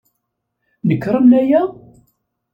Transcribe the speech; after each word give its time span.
Nekṛen 0.87 1.31
aya? 1.41 1.61